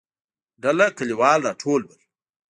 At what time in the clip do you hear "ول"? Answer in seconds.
1.87-1.99